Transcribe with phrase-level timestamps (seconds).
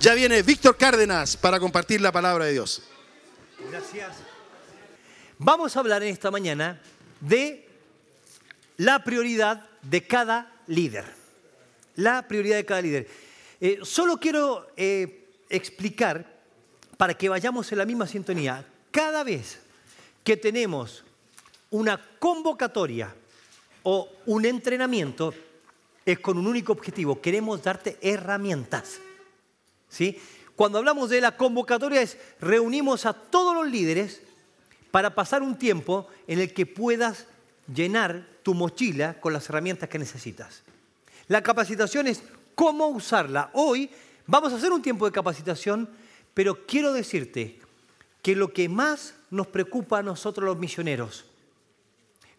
[0.00, 2.82] Ya viene Víctor Cárdenas para compartir la palabra de Dios.
[3.68, 4.18] Gracias.
[5.38, 6.80] Vamos a hablar en esta mañana
[7.20, 7.68] de
[8.76, 11.04] la prioridad de cada líder.
[11.96, 13.08] La prioridad de cada líder.
[13.60, 16.24] Eh, solo quiero eh, explicar,
[16.96, 19.58] para que vayamos en la misma sintonía, cada vez
[20.22, 21.02] que tenemos
[21.70, 23.12] una convocatoria
[23.82, 25.34] o un entrenamiento,
[26.06, 29.00] es con un único objetivo, queremos darte herramientas.
[30.56, 34.22] Cuando hablamos de la convocatoria es reunimos a todos los líderes
[34.90, 37.26] para pasar un tiempo en el que puedas
[37.72, 40.62] llenar tu mochila con las herramientas que necesitas.
[41.28, 42.22] La capacitación es
[42.54, 43.50] cómo usarla.
[43.52, 43.90] Hoy
[44.26, 45.88] vamos a hacer un tiempo de capacitación,
[46.34, 47.60] pero quiero decirte
[48.22, 51.24] que lo que más nos preocupa a nosotros los misioneros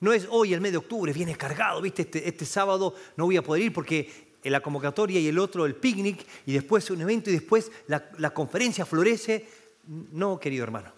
[0.02, 3.38] no es hoy el mes de octubre, viene cargado, viste, este, este sábado no voy
[3.38, 7.30] a poder ir porque la convocatoria y el otro el picnic y después un evento
[7.30, 9.47] y después la, la conferencia florece.
[9.88, 10.91] No, querido hermano.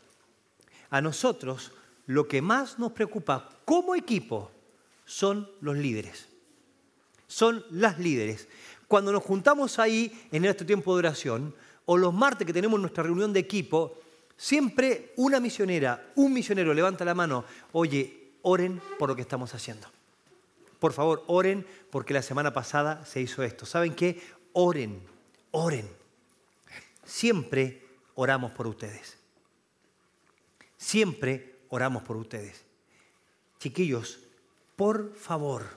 [0.90, 1.72] A nosotros
[2.08, 4.52] lo que más nos preocupa como equipo
[5.06, 6.28] son los líderes.
[7.28, 8.48] Son las líderes.
[8.88, 13.04] Cuando nos juntamos ahí en este tiempo de oración, o los martes que tenemos nuestra
[13.04, 13.98] reunión de equipo,
[14.38, 19.88] siempre una misionera, un misionero levanta la mano, oye, oren por lo que estamos haciendo.
[20.82, 23.68] Por favor, oren porque la semana pasada se hizo esto.
[23.68, 24.20] ¿Saben qué?
[24.54, 25.00] Oren,
[25.52, 25.88] oren.
[27.06, 29.16] Siempre oramos por ustedes.
[30.78, 32.66] Siempre oramos por ustedes.
[33.60, 34.22] Chiquillos,
[34.76, 35.68] por favor,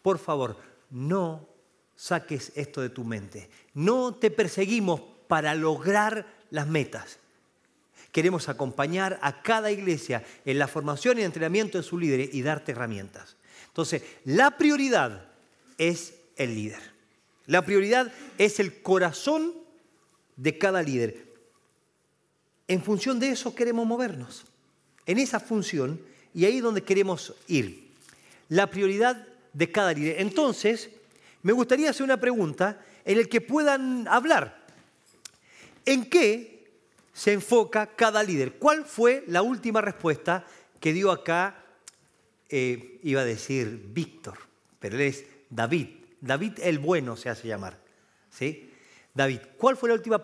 [0.00, 0.56] por favor,
[0.88, 1.46] no
[1.94, 3.50] saques esto de tu mente.
[3.74, 7.18] No te perseguimos para lograr las metas.
[8.12, 12.72] Queremos acompañar a cada iglesia en la formación y entrenamiento de su líder y darte
[12.72, 13.35] herramientas.
[13.76, 15.28] Entonces, la prioridad
[15.76, 16.80] es el líder.
[17.44, 19.52] La prioridad es el corazón
[20.34, 21.26] de cada líder.
[22.68, 24.46] En función de eso queremos movernos.
[25.04, 26.00] En esa función
[26.32, 27.90] y ahí es donde queremos ir.
[28.48, 30.22] La prioridad de cada líder.
[30.22, 30.88] Entonces,
[31.42, 34.64] me gustaría hacer una pregunta en el que puedan hablar.
[35.84, 36.66] ¿En qué
[37.12, 38.54] se enfoca cada líder?
[38.54, 40.46] ¿Cuál fue la última respuesta
[40.80, 41.65] que dio acá,
[42.48, 44.38] eh, iba a decir Víctor,
[44.78, 45.88] pero él es David.
[46.20, 47.78] David el bueno se hace llamar.
[48.30, 48.70] ¿sí?
[49.14, 50.22] David, ¿cuál fue la última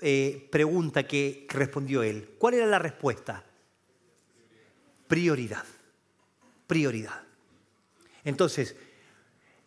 [0.00, 2.36] eh, pregunta que respondió él?
[2.38, 3.44] ¿Cuál era la respuesta?
[5.06, 5.64] Prioridad.
[6.66, 7.22] Prioridad.
[8.24, 8.76] Entonces,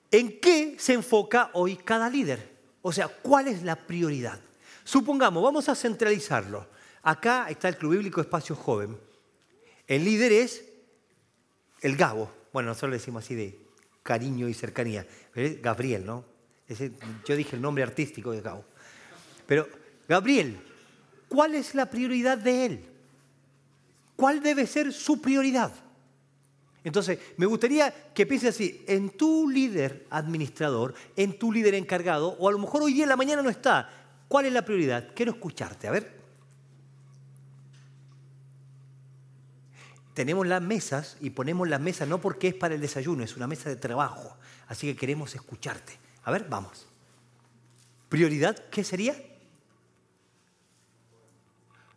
[0.10, 2.52] ¿en qué se enfoca hoy cada líder?
[2.82, 4.40] O sea, ¿cuál es la prioridad?
[4.84, 6.68] Supongamos, vamos a centralizarlo.
[7.04, 8.98] Acá está el Club Bíblico Espacio Joven.
[9.88, 10.73] El líder es
[11.84, 12.32] el Gabo.
[12.52, 13.60] Bueno, nosotros le decimos así de
[14.02, 15.06] cariño y cercanía.
[15.62, 16.26] Gabriel, ¿no?
[17.26, 18.66] yo dije el nombre artístico de Gabo.
[19.46, 19.68] Pero,
[20.08, 20.58] Gabriel,
[21.28, 22.86] ¿cuál es la prioridad de él?
[24.16, 25.72] ¿Cuál debe ser su prioridad?
[26.84, 32.50] Entonces, me gustaría que pienses así, en tu líder administrador, en tu líder encargado, o
[32.50, 33.90] a lo mejor hoy en la mañana no está,
[34.28, 35.10] ¿cuál es la prioridad?
[35.16, 36.23] Quiero escucharte, a ver.
[40.14, 43.48] Tenemos las mesas y ponemos las mesas no porque es para el desayuno, es una
[43.48, 44.38] mesa de trabajo,
[44.68, 45.98] así que queremos escucharte.
[46.24, 46.88] A ver, vamos.
[48.10, 49.16] ¿Prioridad qué sería?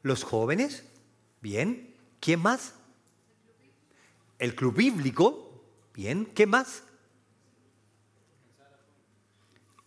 [0.02, 0.84] Los jóvenes,
[1.42, 1.94] bien.
[2.20, 2.72] ¿Quién más?
[4.38, 5.62] El club bíblico,
[5.92, 6.26] bien.
[6.26, 6.84] ¿Qué más?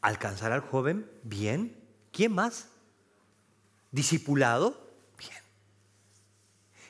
[0.02, 1.76] Alcanzar al joven, bien.
[2.12, 2.68] ¿Quién más?
[3.92, 4.89] Discipulado.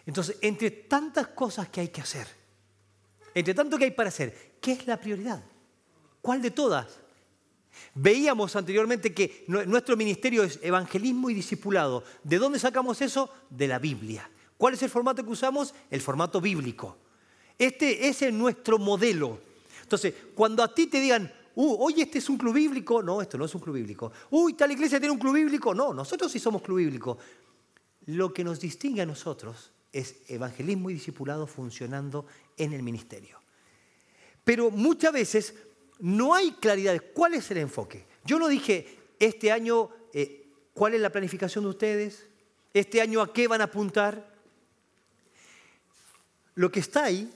[0.09, 2.25] Entonces, entre tantas cosas que hay que hacer,
[3.35, 5.43] entre tanto que hay para hacer, ¿qué es la prioridad?
[6.19, 6.97] ¿Cuál de todas?
[7.93, 12.03] Veíamos anteriormente que nuestro ministerio es evangelismo y discipulado.
[12.23, 13.31] ¿De dónde sacamos eso?
[13.51, 14.27] De la Biblia.
[14.57, 15.75] ¿Cuál es el formato que usamos?
[15.91, 16.97] El formato bíblico.
[17.55, 19.39] Este es nuestro modelo.
[19.83, 23.37] Entonces, cuando a ti te digan, uh, oye, este es un club bíblico, no, esto
[23.37, 24.11] no es un club bíblico.
[24.31, 27.19] Uy, tal iglesia tiene un club bíblico, no, nosotros sí somos club bíblico.
[28.07, 32.25] Lo que nos distingue a nosotros es evangelismo y discipulado funcionando
[32.57, 33.39] en el ministerio.
[34.43, 35.53] Pero muchas veces
[35.99, 38.05] no hay claridad de cuál es el enfoque.
[38.23, 42.25] Yo no dije, este año, eh, ¿cuál es la planificación de ustedes?
[42.73, 44.33] ¿Este año a qué van a apuntar?
[46.55, 47.31] Lo que está ahí,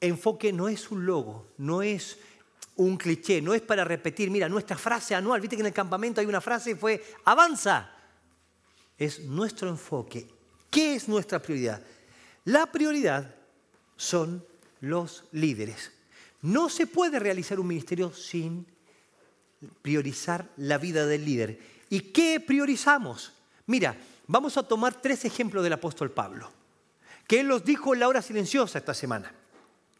[0.00, 2.18] enfoque no es un logo, no es
[2.76, 6.20] un cliché, no es para repetir, mira, nuestra frase anual, viste que en el campamento
[6.20, 7.92] hay una frase y fue, avanza.
[8.96, 10.28] Es nuestro enfoque.
[10.72, 11.82] ¿Qué es nuestra prioridad?
[12.46, 13.34] La prioridad
[13.94, 14.42] son
[14.80, 15.92] los líderes.
[16.40, 18.66] No se puede realizar un ministerio sin
[19.82, 21.58] priorizar la vida del líder.
[21.90, 23.34] ¿Y qué priorizamos?
[23.66, 26.50] Mira, vamos a tomar tres ejemplos del apóstol Pablo,
[27.28, 29.30] que él los dijo en la hora silenciosa esta semana,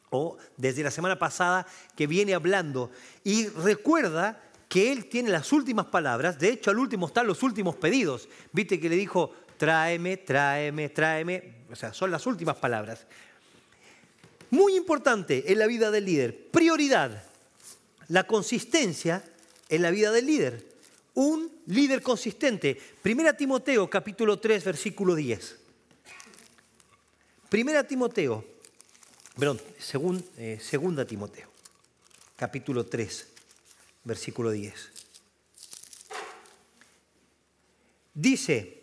[0.09, 2.91] o desde la semana pasada que viene hablando,
[3.25, 7.77] y recuerda que él tiene las últimas palabras, de hecho al último están los últimos
[7.77, 13.07] pedidos, viste que le dijo, tráeme, tráeme, tráeme, o sea, son las últimas palabras.
[14.51, 17.23] Muy importante en la vida del líder, prioridad,
[18.09, 19.23] la consistencia
[19.69, 20.67] en la vida del líder.
[21.15, 22.77] Un líder consistente.
[23.03, 25.57] Primera Timoteo capítulo 3 versículo 10.
[27.49, 28.45] Primera Timoteo,
[29.39, 29.61] perdón,
[30.39, 31.49] eh, segunda Timoteo,
[32.35, 33.29] capítulo 3,
[34.03, 34.91] versículo 10.
[38.15, 38.82] Dice,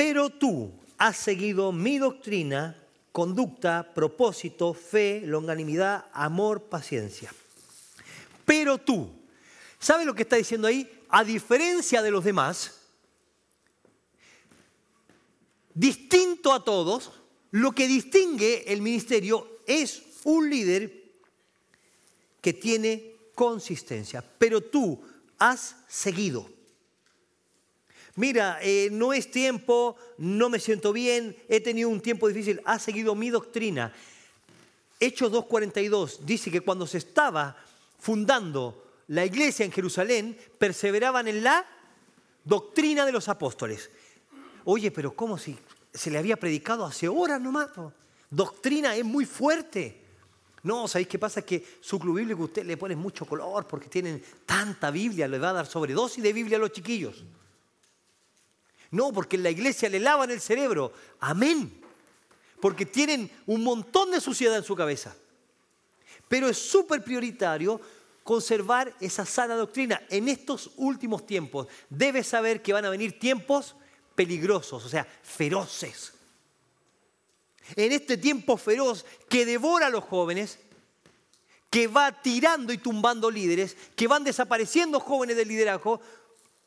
[0.00, 2.74] pero tú has seguido mi doctrina,
[3.12, 7.30] conducta, propósito, fe, longanimidad, amor, paciencia.
[8.46, 9.10] Pero tú,
[9.78, 10.90] ¿sabes lo que está diciendo ahí?
[11.10, 12.80] A diferencia de los demás,
[15.74, 17.12] distinto a todos,
[17.50, 21.12] lo que distingue el ministerio es un líder
[22.40, 24.24] que tiene consistencia.
[24.38, 24.98] Pero tú
[25.38, 26.48] has seguido
[28.20, 32.78] mira, eh, no es tiempo, no me siento bien, he tenido un tiempo difícil, ha
[32.78, 33.92] seguido mi doctrina.
[35.00, 37.56] Hechos 2.42 dice que cuando se estaba
[37.98, 41.66] fundando la iglesia en Jerusalén, perseveraban en la
[42.44, 43.90] doctrina de los apóstoles.
[44.64, 45.56] Oye, pero ¿cómo si
[45.92, 47.70] se le había predicado hace horas nomás?
[48.28, 49.98] Doctrina es muy fuerte.
[50.62, 51.40] No, ¿sabéis qué pasa?
[51.40, 55.50] Que su club bíblico usted le pone mucho color porque tienen tanta Biblia, le va
[55.50, 57.24] a dar sobredosis de Biblia a los chiquillos.
[58.90, 60.92] No, porque en la iglesia le lavan el cerebro.
[61.20, 61.80] Amén.
[62.60, 65.14] Porque tienen un montón de suciedad en su cabeza.
[66.28, 67.80] Pero es súper prioritario
[68.24, 70.02] conservar esa sana doctrina.
[70.08, 73.76] En estos últimos tiempos debes saber que van a venir tiempos
[74.14, 76.12] peligrosos, o sea, feroces.
[77.76, 80.58] En este tiempo feroz que devora a los jóvenes,
[81.70, 86.00] que va tirando y tumbando líderes, que van desapareciendo jóvenes del liderazgo,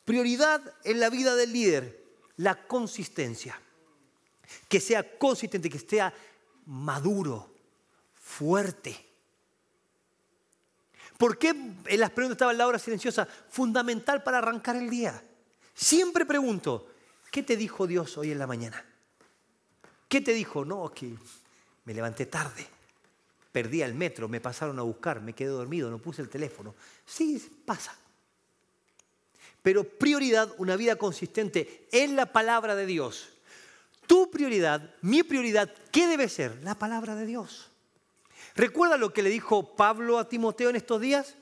[0.06, 2.03] prioridad en la vida del líder
[2.36, 3.60] la consistencia.
[4.68, 6.12] Que sea consistente, que sea
[6.66, 7.50] maduro,
[8.14, 9.04] fuerte.
[11.18, 13.26] ¿Por qué en las preguntas estaba la hora silenciosa?
[13.48, 15.22] Fundamental para arrancar el día.
[15.74, 16.90] Siempre pregunto,
[17.30, 18.84] ¿qué te dijo Dios hoy en la mañana?
[20.08, 20.64] ¿Qué te dijo?
[20.64, 21.14] No, que
[21.84, 22.66] me levanté tarde,
[23.50, 26.74] perdí el metro, me pasaron a buscar, me quedé dormido, no puse el teléfono.
[27.04, 27.96] Sí, pasa
[29.64, 33.30] pero prioridad, una vida consistente en la palabra de Dios.
[34.06, 36.62] Tu prioridad, mi prioridad, ¿qué debe ser?
[36.62, 37.70] La palabra de Dios.
[38.54, 41.36] ¿Recuerda lo que le dijo Pablo a Timoteo en estos días?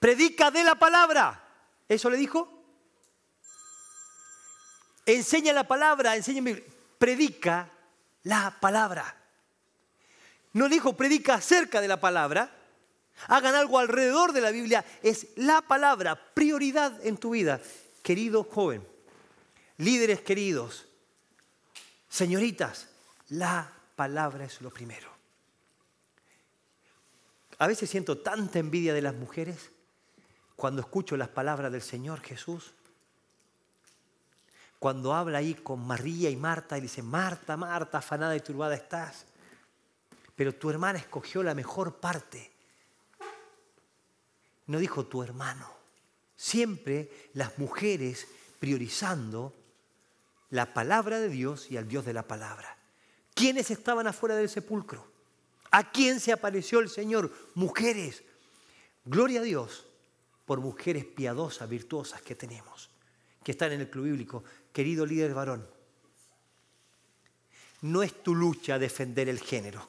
[0.00, 1.42] Predica de la palabra.
[1.88, 2.62] ¿Eso le dijo?
[5.06, 6.62] Enseña la palabra, enséñame,
[6.98, 7.70] predica
[8.24, 9.16] la palabra.
[10.52, 12.54] No dijo predica acerca de la palabra,
[13.28, 17.60] hagan algo alrededor de la Biblia, es la palabra, prioridad en tu vida.
[18.02, 18.86] Querido joven,
[19.78, 20.86] líderes queridos,
[22.08, 22.88] señoritas,
[23.28, 25.10] la palabra es lo primero.
[27.58, 29.70] A veces siento tanta envidia de las mujeres
[30.56, 32.72] cuando escucho las palabras del Señor Jesús.
[34.80, 39.26] Cuando habla ahí con María y Marta y dice, Marta, Marta, afanada y turbada estás.
[40.34, 42.51] Pero tu hermana escogió la mejor parte
[44.66, 45.70] no dijo tu hermano.
[46.36, 48.26] Siempre las mujeres
[48.58, 49.54] priorizando
[50.50, 52.76] la palabra de Dios y al Dios de la palabra.
[53.34, 55.10] ¿Quiénes estaban afuera del sepulcro?
[55.70, 57.32] ¿A quién se apareció el Señor?
[57.54, 58.22] Mujeres.
[59.04, 59.86] Gloria a Dios
[60.44, 62.90] por mujeres piadosas, virtuosas que tenemos,
[63.42, 64.44] que están en el club bíblico.
[64.72, 65.66] Querido líder varón,
[67.80, 69.88] no es tu lucha defender el género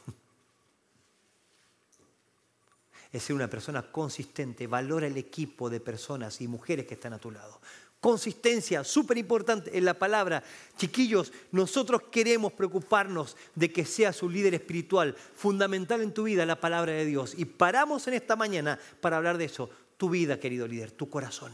[3.14, 7.20] es ser una persona consistente, valora el equipo de personas y mujeres que están a
[7.20, 7.62] tu lado.
[8.02, 10.44] Consistencia, súper importante en la palabra.
[10.78, 16.60] Chiquillos, nosotros queremos preocuparnos de que seas un líder espiritual, fundamental en tu vida la
[16.60, 17.36] palabra de Dios.
[17.38, 19.70] Y paramos en esta mañana para hablar de eso.
[19.96, 21.54] Tu vida, querido líder, tu corazón.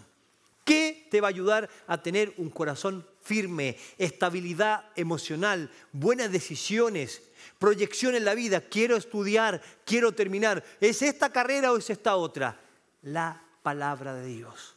[0.63, 8.15] ¿Qué te va a ayudar a tener un corazón firme, estabilidad emocional, buenas decisiones, proyección
[8.15, 12.59] en la vida, quiero estudiar, quiero terminar, ¿es esta carrera o es esta otra?
[13.01, 14.75] La palabra de Dios.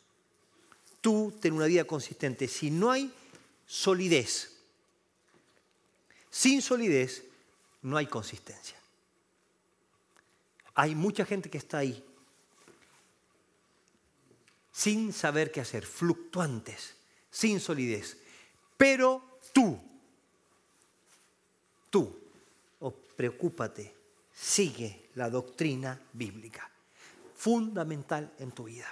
[1.00, 2.46] Tú ten una vida consistente.
[2.46, 3.12] Si no hay
[3.66, 4.56] solidez,
[6.30, 7.24] sin solidez
[7.82, 8.76] no hay consistencia.
[10.74, 12.04] Hay mucha gente que está ahí.
[14.74, 16.94] sin saber qué hacer, fluctuantes,
[17.30, 18.16] sin solidez.
[18.76, 19.78] Pero tú,
[21.90, 22.21] tú,
[23.16, 23.94] preocúpate,
[24.32, 26.70] sigue la doctrina bíblica,
[27.34, 28.88] fundamental en tu vida,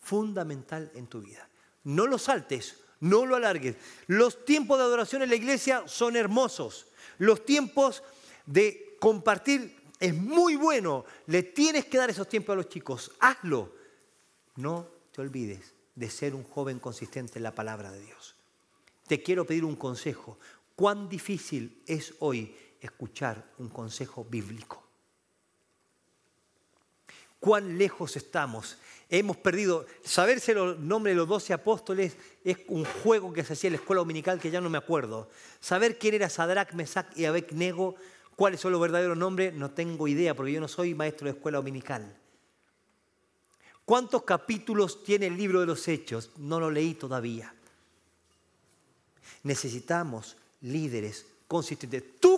[0.00, 1.48] fundamental en tu vida.
[1.84, 3.76] No lo saltes, no lo alargues.
[4.06, 6.86] Los tiempos de adoración en la iglesia son hermosos.
[7.18, 8.02] Los tiempos
[8.46, 11.04] de compartir es muy bueno.
[11.26, 13.12] Le tienes que dar esos tiempos a los chicos.
[13.18, 13.72] Hazlo.
[14.56, 18.34] No te olvides de ser un joven consistente en la palabra de Dios.
[19.06, 20.38] Te quiero pedir un consejo.
[20.76, 24.82] ¿Cuán difícil es hoy escuchar un consejo bíblico?
[27.40, 28.76] ¿Cuán lejos estamos
[29.18, 29.86] hemos perdido.
[30.02, 33.78] Saberse los nombres de los doce apóstoles es un juego que se hacía en la
[33.78, 35.28] escuela dominical que ya no me acuerdo.
[35.60, 37.94] Saber quién era Sadrach, Mesach y Abednego,
[38.34, 41.58] cuáles son los verdaderos nombres, no tengo idea porque yo no soy maestro de escuela
[41.58, 42.16] dominical.
[43.84, 46.30] ¿Cuántos capítulos tiene el libro de los Hechos?
[46.38, 47.54] No lo leí todavía.
[49.42, 52.02] Necesitamos líderes consistentes.
[52.18, 52.31] Club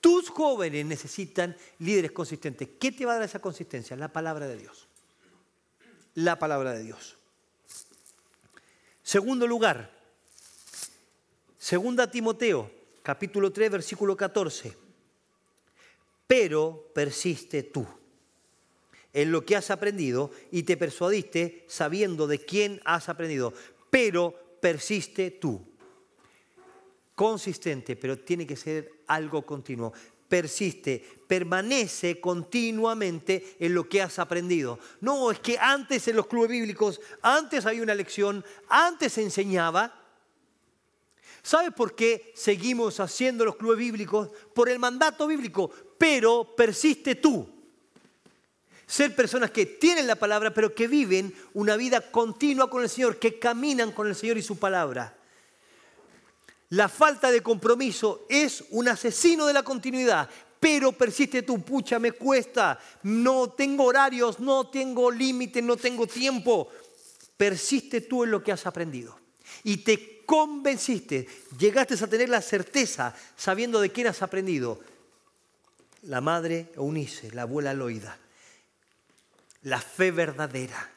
[0.00, 2.68] tus jóvenes necesitan líderes consistentes.
[2.78, 3.96] ¿Qué te va a dar esa consistencia?
[3.96, 4.90] La palabra de Dios
[6.14, 7.16] la palabra de Dios.
[9.02, 9.90] Segundo lugar,
[11.58, 12.70] segunda Timoteo,
[13.02, 14.76] capítulo 3, versículo 14.
[16.26, 17.86] Pero persiste tú
[19.12, 23.52] en lo que has aprendido y te persuadiste sabiendo de quién has aprendido.
[23.90, 25.66] Pero persiste tú.
[27.16, 29.92] Consistente, pero tiene que ser algo continuo
[30.30, 34.78] persiste, permanece continuamente en lo que has aprendido.
[35.00, 39.92] No, es que antes en los clubes bíblicos, antes había una lección, antes se enseñaba.
[41.42, 44.30] ¿Sabes por qué seguimos haciendo los clubes bíblicos?
[44.54, 47.48] Por el mandato bíblico, pero persiste tú.
[48.86, 53.18] Ser personas que tienen la palabra, pero que viven una vida continua con el Señor,
[53.18, 55.16] que caminan con el Señor y su palabra.
[56.70, 60.28] La falta de compromiso es un asesino de la continuidad,
[60.60, 66.68] pero persiste tú, pucha, me cuesta, no tengo horarios, no tengo límites, no tengo tiempo.
[67.36, 69.18] Persiste tú en lo que has aprendido
[69.64, 71.26] y te convenciste,
[71.58, 74.80] llegaste a tener la certeza sabiendo de quién has aprendido.
[76.02, 78.16] La madre Eunice, la abuela Loida,
[79.62, 80.90] la fe verdadera.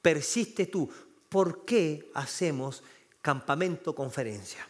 [0.00, 0.90] Persiste tú.
[1.28, 2.82] ¿Por qué hacemos
[3.20, 4.66] campamento conferencia?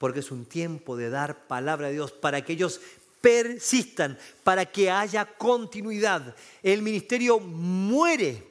[0.00, 2.80] Porque es un tiempo de dar palabra de Dios para que ellos
[3.20, 6.34] persistan, para que haya continuidad.
[6.62, 8.42] El ministerio muere,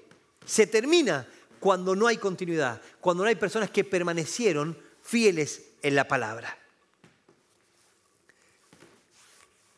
[0.45, 1.27] se termina
[1.59, 6.55] cuando no hay continuidad, cuando no hay personas que permanecieron fieles en la palabra.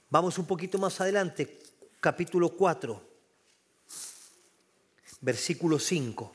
[0.09, 1.57] Vamos un poquito más adelante,
[2.01, 3.01] capítulo 4,
[5.21, 6.33] versículo 5.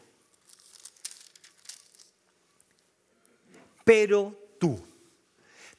[3.84, 4.95] Pero tú.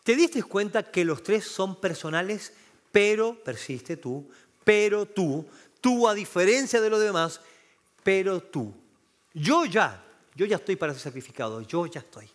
[0.08, 2.54] ¿Te diste cuenta que los tres son personales?
[2.94, 4.26] Pero, persiste tú,
[4.64, 5.46] pero tú,
[5.82, 7.42] tú a diferencia de los demás,
[8.04, 8.74] pero tú.
[9.34, 10.02] Yo ya,
[10.34, 12.26] yo ya estoy para ser sacrificado, yo ya estoy.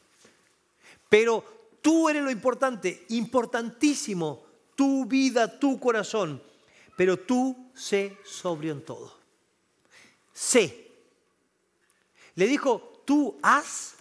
[1.08, 1.42] Pero
[1.80, 6.42] tú eres lo importante, importantísimo, tu vida, tu corazón.
[6.94, 9.16] Pero tú sé sobrio en todo.
[10.34, 10.90] Sé.
[12.34, 13.94] Le dijo, tú haz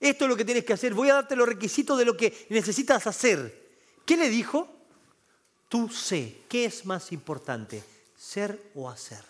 [0.00, 0.94] esto es lo que tienes que hacer.
[0.94, 3.68] Voy a darte los requisitos de lo que necesitas hacer.
[4.06, 4.68] ¿Qué le dijo?
[5.68, 7.82] Tú sé qué es más importante,
[8.16, 9.22] ser o hacer.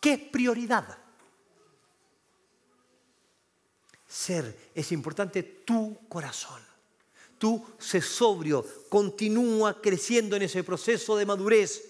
[0.00, 0.96] ¿Qué es prioridad?
[4.08, 6.62] Ser es importante tu corazón.
[7.38, 11.84] Tú sé sobrio, continúa creciendo en ese proceso de madurez.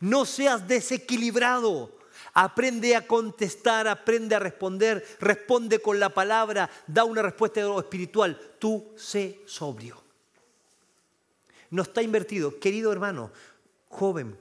[0.00, 1.95] No seas desequilibrado.
[2.38, 8.38] Aprende a contestar, aprende a responder, responde con la palabra, da una respuesta espiritual.
[8.58, 10.02] Tú sé sobrio.
[11.70, 12.60] No está invertido.
[12.60, 13.32] Querido hermano,
[13.88, 14.36] joven,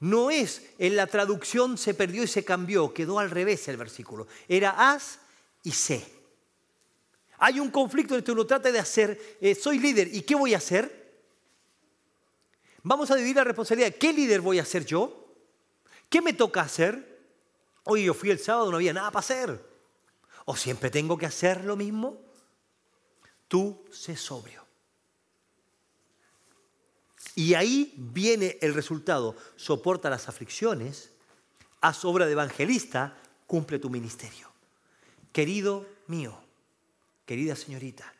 [0.00, 4.26] no es en la traducción se perdió y se cambió, quedó al revés el versículo.
[4.48, 5.20] Era haz
[5.62, 6.04] y sé.
[7.38, 10.34] Hay un conflicto en el que uno trata de hacer, eh, soy líder, ¿y qué
[10.34, 11.22] voy a hacer?
[12.82, 13.94] Vamos a dividir la responsabilidad.
[13.94, 15.36] ¿Qué líder voy a ser yo?
[16.08, 17.17] ¿Qué me toca hacer?
[17.90, 19.66] Hoy yo fui el sábado, no había nada para hacer.
[20.44, 22.20] ¿O siempre tengo que hacer lo mismo?
[23.48, 24.62] Tú sé sobrio.
[27.34, 29.34] Y ahí viene el resultado.
[29.56, 31.12] Soporta las aflicciones,
[31.80, 33.16] haz obra de evangelista,
[33.46, 34.50] cumple tu ministerio.
[35.32, 36.38] Querido mío,
[37.24, 38.12] querida señorita,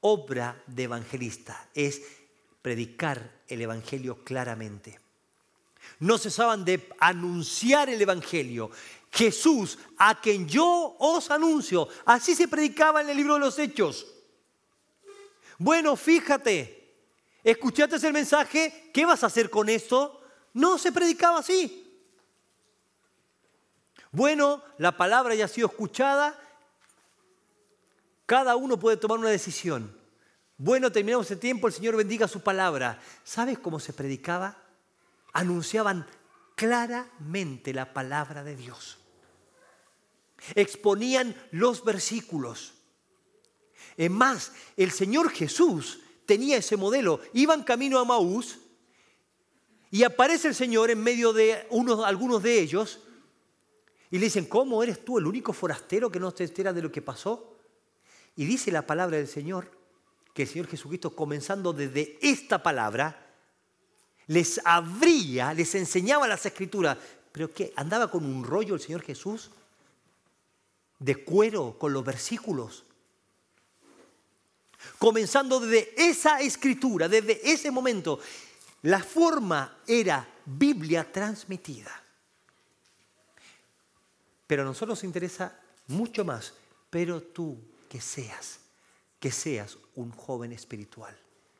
[0.00, 2.02] obra de evangelista es
[2.62, 5.01] predicar el Evangelio claramente.
[5.98, 8.70] No cesaban de anunciar el Evangelio.
[9.10, 11.88] Jesús, a quien yo os anuncio.
[12.04, 14.06] Así se predicaba en el libro de los Hechos.
[15.58, 16.96] Bueno, fíjate,
[17.44, 20.20] escuchaste el mensaje, ¿qué vas a hacer con esto?
[20.54, 21.78] No se predicaba así.
[24.10, 26.38] Bueno, la palabra ya ha sido escuchada,
[28.26, 29.96] cada uno puede tomar una decisión.
[30.56, 33.00] Bueno, terminamos el tiempo, el Señor bendiga su palabra.
[33.24, 34.61] ¿Sabes cómo se predicaba?
[35.32, 36.06] Anunciaban
[36.54, 38.98] claramente la palabra de Dios
[40.54, 42.74] exponían los versículos.
[43.96, 47.20] Es más, el Señor Jesús tenía ese modelo.
[47.32, 48.58] Iban camino a Maús
[49.90, 53.00] y aparece el Señor en medio de unos, algunos de ellos
[54.10, 56.92] y le dicen, ¿cómo eres tú el único forastero que no te entera de lo
[56.92, 57.56] que pasó?
[58.36, 59.70] Y dice la palabra del Señor
[60.34, 63.21] que el Señor Jesucristo, comenzando desde esta palabra,
[64.26, 66.98] les abría, les enseñaba las escrituras.
[67.32, 67.72] ¿Pero qué?
[67.76, 69.50] ¿Andaba con un rollo el Señor Jesús?
[71.02, 72.84] de cuero con los versículos.
[74.98, 78.20] Comenzando desde esa escritura, desde ese momento,
[78.82, 81.90] la forma era Biblia transmitida.
[84.46, 86.54] Pero a nosotros nos interesa mucho más,
[86.90, 88.60] pero tú que seas,
[89.18, 91.16] que seas un joven espiritual,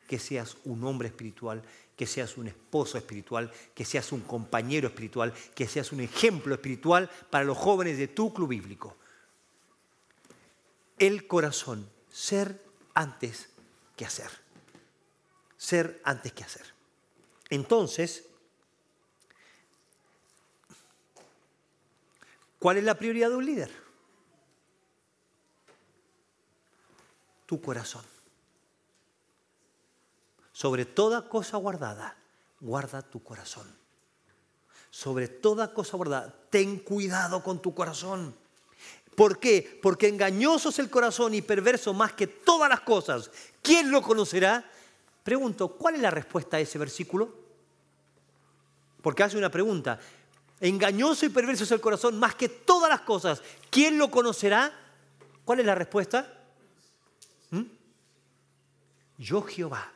[0.07, 1.63] que seas un hombre espiritual,
[2.03, 7.09] que seas un esposo espiritual, que seas un compañero espiritual, que seas un ejemplo espiritual
[7.31, 8.97] para los jóvenes de tu club bíblico
[10.99, 12.61] el corazón, ser
[12.93, 13.51] antes
[13.97, 14.31] que hacer.
[15.57, 16.75] Ser antes que hacer.
[17.51, 18.25] Entonces,
[22.59, 23.73] ¿cuál es la prioridad de un líder?
[27.47, 28.12] Tu corazón.
[30.63, 32.15] Sobre toda cosa guardada,
[32.61, 33.67] guarda tu corazón.
[34.93, 38.33] Sobre toda cosa guardada, ten cuidado con tu corazón.
[39.17, 39.81] ¿Por qué?
[39.83, 43.29] Porque engañoso es el corazón y perverso más que todas las cosas.
[43.61, 44.65] ¿Quién lo conocerá?
[45.25, 47.35] Pregunto, ¿cuál es la respuesta a ese versículo?
[49.03, 49.99] Porque hace una pregunta.
[50.61, 53.43] Engañoso y perverso es el corazón más que todas las cosas.
[53.69, 54.73] ¿Quién lo conocerá?
[55.45, 56.33] ¿Cuál es la respuesta?
[57.51, 57.63] ¿Mm?
[59.19, 59.91] Yo Jehová,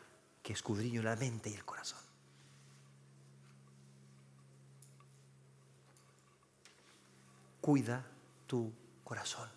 [0.47, 1.99] que escudriño la mente y el corazón.
[7.61, 8.07] Cuida
[8.47, 9.49] tu corazón.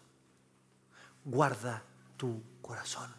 [1.24, 1.84] Guarda
[2.18, 3.14] tu corazón.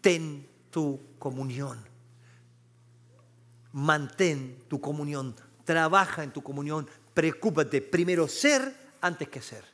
[0.00, 1.84] Ten tu comunión.
[3.72, 5.34] Mantén tu comunión.
[5.64, 6.88] Trabaja en tu comunión.
[7.12, 7.82] Preocúpate.
[7.82, 9.64] Primero ser antes que ser.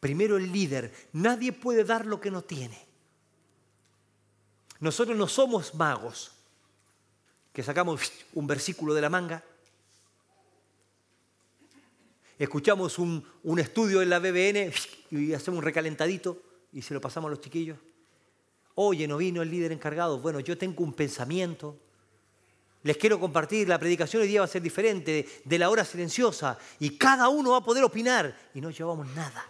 [0.00, 1.10] Primero el líder.
[1.12, 2.93] Nadie puede dar lo que no tiene.
[4.80, 6.32] Nosotros no somos magos
[7.52, 8.00] que sacamos
[8.34, 9.42] un versículo de la manga
[12.38, 13.24] escuchamos un,
[13.58, 14.72] estudio en la BBN
[15.10, 17.78] y hacemos un recalentadito y se lo pasamos a los chiquillos.
[18.76, 20.18] Oye, no vino el líder encargado.
[20.18, 21.78] Bueno, yo tengo un pensamiento.
[22.82, 26.58] Les quiero compartir, la predicación hoy día va a ser diferente, de la hora silenciosa,
[26.80, 28.36] y cada uno va a poder opinar.
[28.52, 29.46] Y no llevamos nada.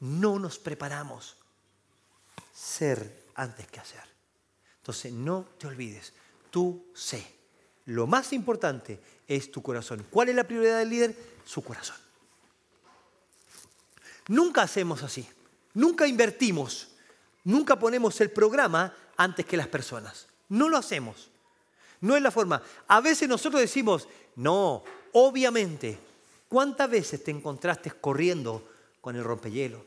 [0.00, 1.36] No nos preparamos.
[2.54, 4.15] Ser antes que hacer.
[4.86, 6.12] Entonces, no te olvides,
[6.48, 7.26] tú sé.
[7.86, 10.06] Lo más importante es tu corazón.
[10.08, 11.16] ¿Cuál es la prioridad del líder?
[11.44, 11.96] Su corazón.
[14.28, 15.28] Nunca hacemos así.
[15.74, 16.92] Nunca invertimos.
[17.42, 20.28] Nunca ponemos el programa antes que las personas.
[20.50, 21.30] No lo hacemos.
[22.00, 22.62] No es la forma.
[22.86, 25.98] A veces nosotros decimos, no, obviamente.
[26.48, 28.62] ¿Cuántas veces te encontraste corriendo
[29.00, 29.84] con el rompehielo?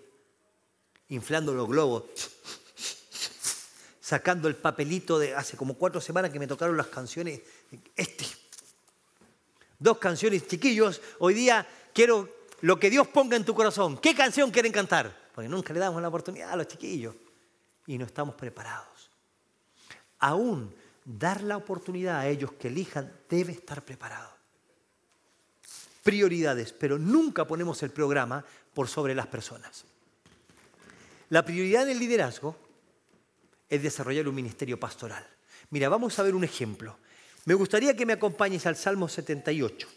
[1.08, 2.04] Inflando los globos.
[4.10, 7.41] Sacando el papelito de hace como cuatro semanas que me tocaron las canciones.
[7.95, 8.26] Este.
[9.78, 11.00] Dos canciones chiquillos.
[11.19, 12.28] Hoy día quiero
[12.62, 14.00] lo que Dios ponga en tu corazón.
[14.00, 15.15] ¿Qué canción quieren cantar?
[15.32, 17.13] Porque nunca le damos la oportunidad a los chiquillos
[17.86, 19.12] y no estamos preparados.
[20.17, 20.74] Aún
[21.06, 24.32] dar la oportunidad a ellos que elijan debe estar preparado.
[26.02, 28.43] Prioridades, pero nunca ponemos el programa
[28.74, 29.86] por sobre las personas.
[31.30, 32.69] La prioridad en el liderazgo
[33.70, 35.26] es desarrollar un ministerio pastoral.
[35.70, 36.98] Mira, vamos a ver un ejemplo.
[37.46, 39.88] Me gustaría que me acompañes al Salmo 78.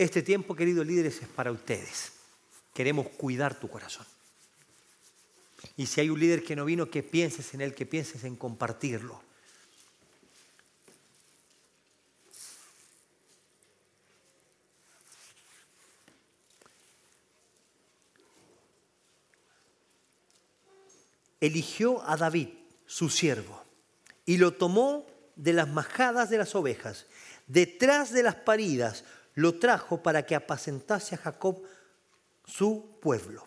[0.00, 2.12] Este tiempo, queridos líderes, es para ustedes.
[2.72, 4.06] Queremos cuidar tu corazón.
[5.76, 8.34] Y si hay un líder que no vino, que pienses en él, que pienses en
[8.34, 9.22] compartirlo.
[21.40, 22.48] Eligió a David,
[22.86, 23.62] su siervo,
[24.26, 27.06] y lo tomó de las majadas de las ovejas,
[27.46, 31.62] detrás de las paridas, lo trajo para que apacentase a Jacob
[32.44, 33.46] su pueblo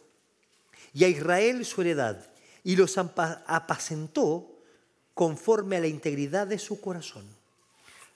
[0.94, 2.30] y a Israel su heredad,
[2.64, 4.50] y los apacentó
[5.14, 7.26] conforme a la integridad de su corazón.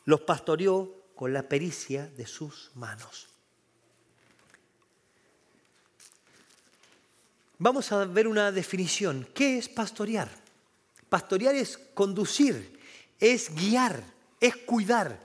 [0.06, 3.28] Los pastoreó con la pericia de sus manos.
[7.60, 9.28] Vamos a ver una definición.
[9.34, 10.30] ¿Qué es pastorear?
[11.10, 12.80] Pastorear es conducir,
[13.20, 14.04] es guiar,
[14.40, 15.20] es cuidar.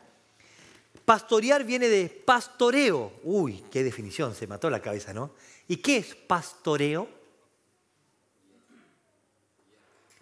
[1.04, 3.20] Pastorear viene de pastoreo.
[3.24, 5.32] Uy, qué definición, se mató la cabeza, ¿no?
[5.68, 7.08] ¿Y qué es pastoreo?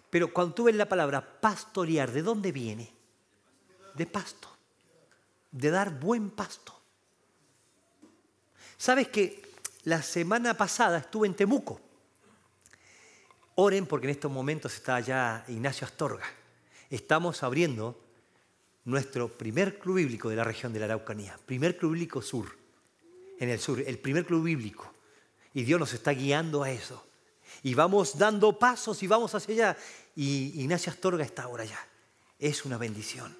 [0.09, 2.91] Pero cuando tú ves la palabra pastorear, ¿de dónde viene?
[3.93, 4.49] De pasto,
[5.51, 6.77] de dar buen pasto.
[8.75, 9.41] ¿Sabes que
[9.83, 11.90] la semana pasada estuve en Temuco?
[13.63, 16.25] Oren porque en estos momentos está allá Ignacio Astorga.
[16.89, 17.95] Estamos abriendo
[18.85, 22.57] nuestro primer club bíblico de la región de la Araucanía, primer club bíblico sur,
[23.37, 24.91] en el sur, el primer club bíblico.
[25.53, 27.05] Y Dios nos está guiando a eso.
[27.61, 29.77] Y vamos dando pasos y vamos hacia allá.
[30.15, 31.87] Y Ignacio Astorga está ahora allá.
[32.39, 33.37] Es una bendición.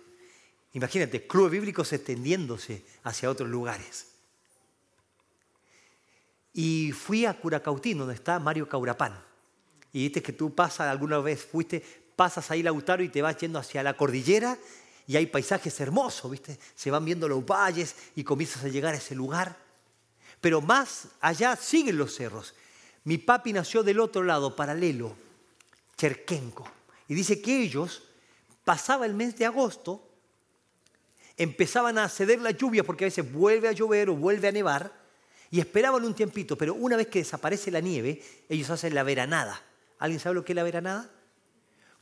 [0.73, 4.05] Imagínate, clubes bíblicos extendiéndose hacia otros lugares.
[6.53, 9.30] Y fui a Curacautín, donde está Mario Caurapán.
[9.93, 11.83] Y viste que tú pasas, alguna vez fuiste,
[12.15, 14.57] pasas ahí Lautaro y te vas yendo hacia la cordillera
[15.07, 16.57] y hay paisajes hermosos, ¿viste?
[16.75, 19.57] Se van viendo los valles y comienzas a llegar a ese lugar.
[20.39, 22.53] Pero más allá siguen los cerros.
[23.03, 25.15] Mi papi nació del otro lado, paralelo,
[25.97, 26.69] Cherquenco.
[27.07, 28.03] Y dice que ellos,
[28.63, 30.07] pasaba el mes de agosto,
[31.35, 34.93] empezaban a ceder la lluvia porque a veces vuelve a llover o vuelve a nevar
[35.49, 39.61] y esperaban un tiempito, pero una vez que desaparece la nieve, ellos hacen la veranada.
[40.01, 41.11] ¿Alguien sabe lo que es la veranada?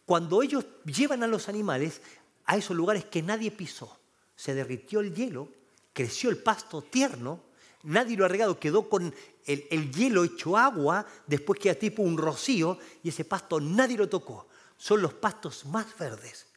[0.05, 2.01] Cuando ellos llevan a los animales
[2.45, 3.99] a esos lugares que nadie pisó,
[4.38, 5.49] se derritió el hielo,
[5.91, 7.41] creció el pasto tierno,
[7.83, 9.13] nadie lo ha regado, quedó con
[9.45, 14.47] el, hielo hecho agua, después queda tipo un rocío y ese pasto nadie lo tocó.
[14.77, 16.47] Son los pastos más verdes.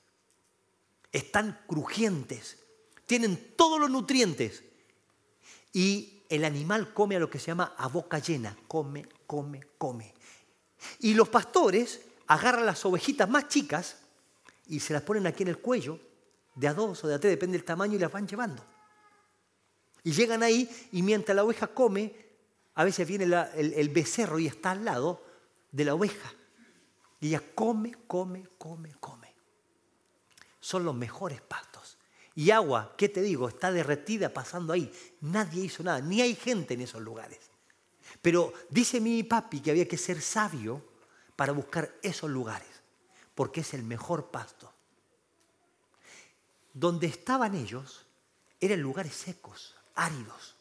[1.10, 2.56] Están crujientes,
[3.04, 4.62] tienen todos los nutrientes.
[5.72, 10.14] Y el animal come a lo que se llama a boca llena, come, come, come.
[11.00, 13.96] Y los pastores agarran las ovejitas más chicas
[14.66, 15.98] y se las ponen aquí en el cuello,
[16.54, 18.64] de a dos o de a tres, depende del tamaño, y las van llevando.
[20.04, 22.14] Y llegan ahí y mientras la oveja come,
[22.74, 25.22] a veces viene el, becerro y está al lado
[25.70, 26.32] de la oveja.
[27.20, 29.32] Y ella come, come, come, come.
[30.58, 31.98] Son los mejores pastos.
[32.34, 33.48] Y agua, ¿qué te digo?
[33.48, 34.90] Está derretida pasando ahí.
[35.20, 37.51] Nadie hizo nada, ni hay gente en esos lugares.
[38.22, 40.80] Pero dice mi papi que había que ser sabio
[41.34, 42.68] para buscar esos lugares,
[43.34, 44.72] porque es el mejor pasto.
[46.72, 48.06] Donde estaban ellos
[48.60, 50.56] eran lugares secos, áridos.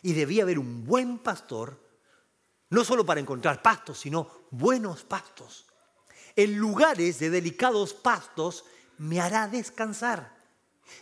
[0.00, 1.78] Y debía haber un buen pastor,
[2.70, 5.66] no solo para encontrar pastos, sino buenos pastos.
[6.34, 8.64] En lugares de delicados pastos
[8.96, 10.34] me hará descansar.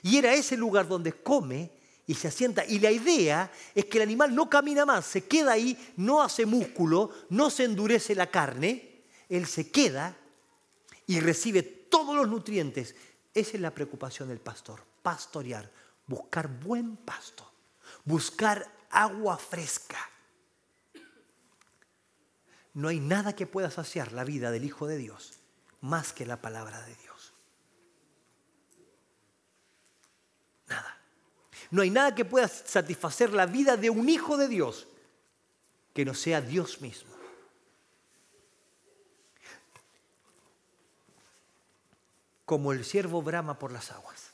[0.03, 1.82] Y era ese lugar donde come
[2.13, 2.65] y se asienta.
[2.67, 6.45] Y la idea es que el animal no camina más, se queda ahí, no hace
[6.45, 10.15] músculo, no se endurece la carne, él se queda
[11.07, 12.95] y recibe todos los nutrientes.
[13.33, 15.71] Esa es la preocupación del pastor, pastorear,
[16.07, 17.51] buscar buen pasto,
[18.05, 20.11] buscar agua fresca.
[22.75, 25.39] No hay nada que pueda saciar la vida del Hijo de Dios
[25.81, 27.33] más que la palabra de Dios.
[30.69, 30.99] Nada.
[31.73, 34.87] No hay nada que pueda satisfacer la vida de un Hijo de Dios
[35.95, 37.11] que no sea Dios mismo.
[42.45, 44.33] Como el siervo brama por las aguas.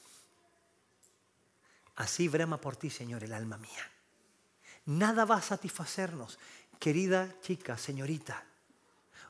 [1.94, 3.88] Así brama por ti, Señor, el alma mía.
[4.86, 6.40] Nada va a satisfacernos,
[6.80, 8.44] querida chica, señorita.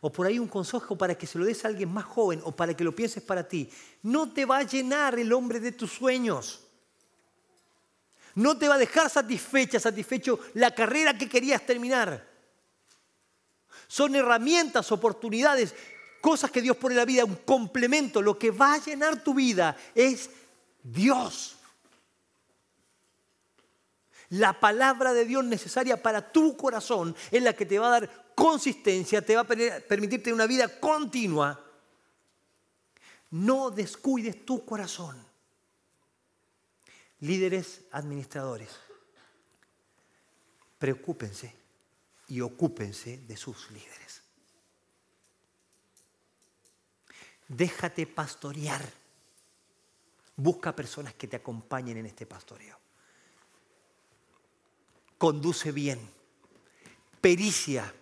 [0.00, 2.56] O por ahí un consejo para que se lo des a alguien más joven o
[2.56, 3.70] para que lo pienses para ti.
[4.02, 6.67] No te va a llenar el hombre de tus sueños.
[8.38, 12.26] No te va a dejar satisfecha, satisfecho la carrera que querías terminar.
[13.86, 15.74] Son herramientas, oportunidades,
[16.20, 18.22] cosas que Dios pone en la vida, un complemento.
[18.22, 20.30] Lo que va a llenar tu vida es
[20.82, 21.58] Dios
[24.30, 28.32] la palabra de Dios necesaria para tu corazón es la que te va a dar
[28.34, 31.64] consistencia, te va a permitir tener una vida continua.
[33.30, 35.27] No descuides tu corazón.
[37.20, 38.70] Líderes administradores,
[40.78, 41.54] preocúpense
[42.28, 44.22] y ocúpense de sus líderes.
[47.48, 48.82] Déjate pastorear.
[50.36, 52.78] Busca personas que te acompañen en este pastoreo.
[55.16, 55.98] Conduce bien.
[57.20, 57.92] Pericia.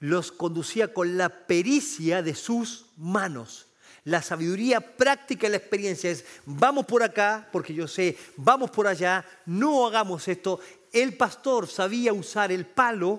[0.00, 3.65] Los conducía con la pericia de sus manos.
[4.06, 8.86] La sabiduría práctica y la experiencia es, vamos por acá, porque yo sé, vamos por
[8.86, 10.60] allá, no hagamos esto.
[10.92, 13.18] El pastor sabía usar el palo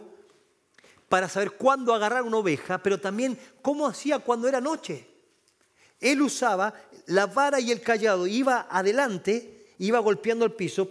[1.10, 5.06] para saber cuándo agarrar una oveja, pero también cómo hacía cuando era noche.
[6.00, 6.74] Él usaba
[7.08, 10.90] la vara y el callado, iba adelante, iba golpeando el piso,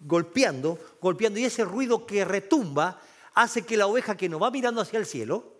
[0.00, 3.00] golpeando, golpeando, y ese ruido que retumba
[3.32, 5.53] hace que la oveja que no va mirando hacia el cielo,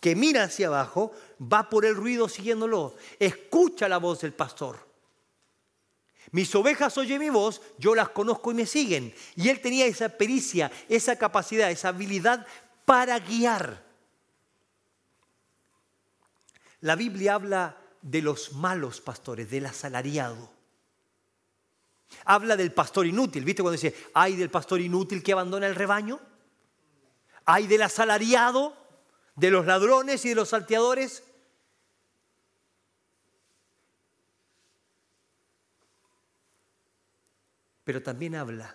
[0.00, 2.94] que mira hacia abajo, va por el ruido siguiéndolo.
[3.18, 4.78] Escucha la voz del pastor.
[6.30, 9.14] Mis ovejas oyen mi voz, yo las conozco y me siguen.
[9.36, 12.46] Y él tenía esa pericia, esa capacidad, esa habilidad
[12.84, 13.84] para guiar.
[16.80, 20.50] La Biblia habla de los malos pastores, del asalariado.
[22.24, 23.44] Habla del pastor inútil.
[23.44, 26.20] ¿Viste cuando dice, hay del pastor inútil que abandona el rebaño?
[27.46, 28.76] ¿Hay del asalariado,
[29.36, 31.22] de los ladrones y de los salteadores?
[37.84, 38.74] Pero también habla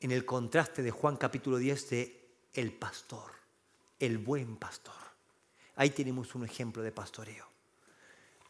[0.00, 2.22] en el contraste de Juan capítulo 10 de
[2.54, 3.30] el pastor,
[4.00, 4.94] el buen pastor.
[5.76, 7.46] Ahí tenemos un ejemplo de pastoreo.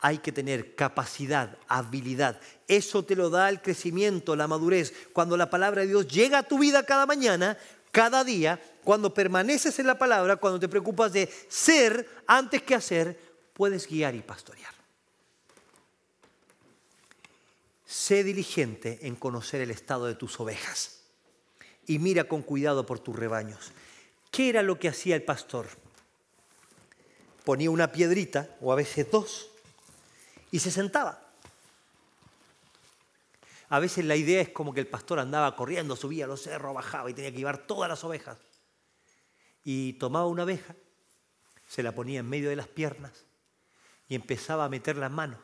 [0.00, 2.40] Hay que tener capacidad, habilidad.
[2.66, 4.92] Eso te lo da el crecimiento, la madurez.
[5.12, 7.56] Cuando la palabra de Dios llega a tu vida cada mañana,
[7.92, 13.20] cada día, cuando permaneces en la palabra, cuando te preocupas de ser antes que hacer,
[13.52, 14.72] puedes guiar y pastorear.
[17.86, 21.02] Sé diligente en conocer el estado de tus ovejas
[21.86, 23.72] y mira con cuidado por tus rebaños.
[24.30, 25.66] ¿Qué era lo que hacía el pastor?
[27.44, 29.50] Ponía una piedrita, o a veces dos,
[30.50, 31.21] y se sentaba.
[33.72, 36.74] A veces la idea es como que el pastor andaba corriendo, subía a los cerros,
[36.74, 38.36] bajaba y tenía que llevar todas las ovejas.
[39.64, 40.74] Y tomaba una oveja,
[41.66, 43.24] se la ponía en medio de las piernas
[44.08, 45.40] y empezaba a meter las manos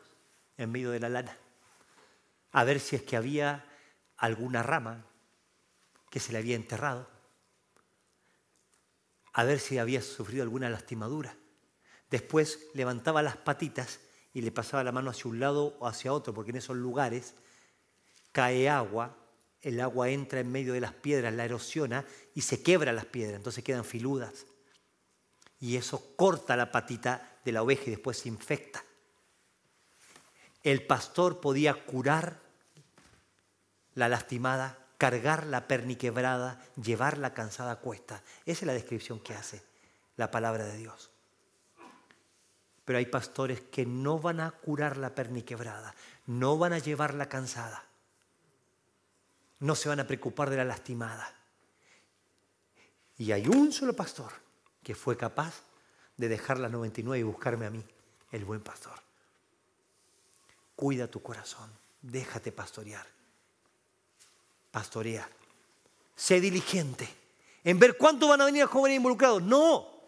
[0.57, 1.37] en medio de la lana
[2.51, 3.65] a ver si es que había
[4.17, 5.05] alguna rama
[6.09, 7.07] que se le había enterrado,
[9.33, 11.35] a ver si había sufrido alguna lastimadura.
[12.09, 13.99] Después levantaba las patitas
[14.33, 17.35] y le pasaba la mano hacia un lado o hacia otro, porque en esos lugares
[18.31, 19.15] cae agua,
[19.61, 23.35] el agua entra en medio de las piedras, la erosiona y se quebra las piedras,
[23.35, 24.45] entonces quedan filudas.
[25.59, 28.83] Y eso corta la patita de la oveja y después se infecta
[30.63, 32.39] el pastor podía curar
[33.95, 38.23] la lastimada, cargar la perniquebrada, llevar la cansada cuesta.
[38.45, 39.63] Esa es la descripción que hace
[40.17, 41.11] la palabra de Dios.
[42.83, 47.29] Pero hay pastores que no van a curar la perniquebrada, no van a llevar la
[47.29, 47.85] cansada,
[49.59, 51.33] no se van a preocupar de la lastimada.
[53.17, 54.31] Y hay un solo pastor
[54.81, 55.61] que fue capaz
[56.17, 57.83] de dejar la 99 y buscarme a mí,
[58.31, 58.93] el buen pastor.
[60.75, 61.69] Cuida tu corazón,
[62.01, 63.05] déjate pastorear.
[64.71, 65.29] Pastorea.
[66.15, 67.09] Sé diligente
[67.63, 69.41] en ver cuánto van a venir jóvenes involucrados.
[69.41, 69.99] No.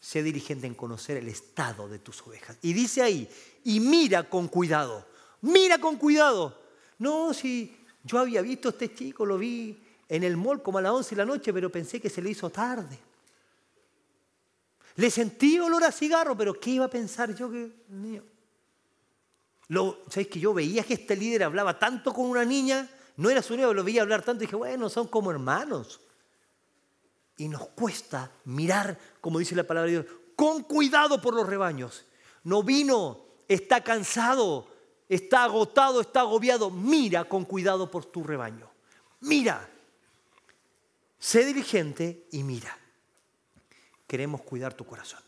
[0.00, 2.56] Sé diligente en conocer el estado de tus ovejas.
[2.62, 3.28] Y dice ahí,
[3.64, 5.06] y mira con cuidado.
[5.40, 6.65] Mira con cuidado.
[6.98, 9.78] No, si yo había visto a este chico, lo vi
[10.08, 12.30] en el mall como a las 11 de la noche, pero pensé que se le
[12.30, 12.98] hizo tarde.
[14.96, 17.70] Le sentí olor a cigarro, pero ¿qué iba a pensar yo que...
[19.68, 22.88] Lo, ¿Sabéis que yo veía que este líder hablaba tanto con una niña?
[23.16, 26.00] No era su niño, lo veía hablar tanto y dije, bueno, son como hermanos.
[27.36, 32.04] Y nos cuesta mirar, como dice la palabra de Dios, con cuidado por los rebaños.
[32.44, 34.68] No vino, está cansado,
[35.08, 36.70] está agotado, está agobiado.
[36.70, 38.70] Mira con cuidado por tu rebaño.
[39.20, 39.70] Mira.
[41.18, 42.76] Sé diligente y mira.
[44.06, 45.20] Queremos cuidar tu corazón.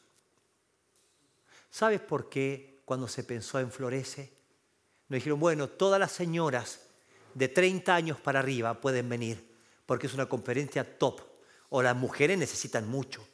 [1.70, 4.32] ¿Sabes por qué cuando se pensó en Florece.
[5.10, 6.86] Nos dijeron, bueno, todas las señoras
[7.34, 9.46] de 30 años para arriba pueden venir,
[9.84, 11.20] porque es una conferencia top,
[11.68, 13.28] o las mujeres necesitan mucho.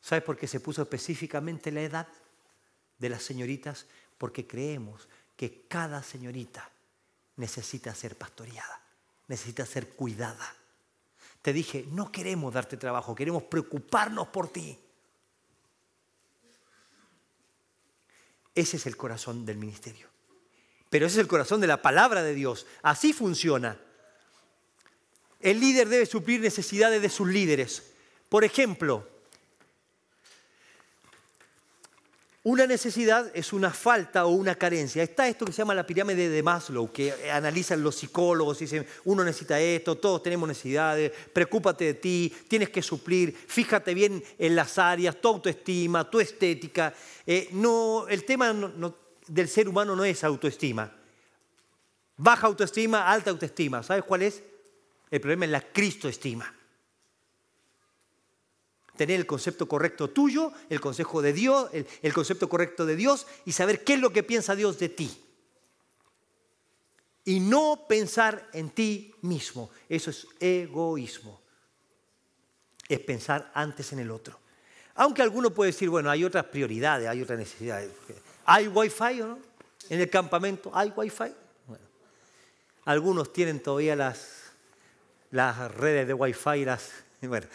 [0.00, 2.06] ¿Sabes por qué se puso específicamente la edad
[3.00, 3.86] de las señoritas?
[4.18, 6.70] Porque creemos que cada señorita
[7.36, 8.80] necesita ser pastoreada,
[9.28, 10.54] necesita ser cuidada.
[11.42, 14.78] Te dije, no queremos darte trabajo, queremos preocuparnos por ti.
[18.54, 20.08] Ese es el corazón del ministerio.
[20.88, 22.66] Pero ese es el corazón de la palabra de Dios.
[22.82, 23.78] Así funciona.
[25.40, 27.92] El líder debe suplir necesidades de sus líderes.
[28.28, 29.06] Por ejemplo,
[32.46, 35.02] Una necesidad es una falta o una carencia.
[35.02, 39.24] Está esto que se llama la pirámide de Maslow, que analizan los psicólogos, dicen, uno
[39.24, 44.78] necesita esto, todos tenemos necesidades, preocúpate de ti, tienes que suplir, fíjate bien en las
[44.78, 46.94] áreas, tu autoestima, tu estética.
[47.26, 48.54] Eh, no, el tema
[49.26, 50.88] del ser humano no es autoestima.
[52.16, 53.82] Baja autoestima, alta autoestima.
[53.82, 54.40] ¿Sabes cuál es?
[55.10, 56.55] El problema es la cristoestima
[58.96, 61.70] tener el concepto correcto tuyo, el consejo de Dios,
[62.02, 65.22] el, concepto correcto de Dios y saber qué es lo que piensa Dios de ti.
[67.24, 69.70] Y no pensar en ti mismo.
[69.88, 71.40] Eso es egoísmo.
[72.88, 74.38] Es pensar antes en el otro.
[74.94, 77.90] Aunque alguno puede decir, bueno, hay otras prioridades, hay otras necesidades.
[78.44, 79.38] ¿Hay wifi o no?
[79.88, 81.34] En el campamento hay wifi.
[81.66, 81.84] Bueno,
[82.84, 84.52] algunos tienen todavía las,
[85.30, 86.90] las redes de wifi, las,
[87.22, 87.46] bueno,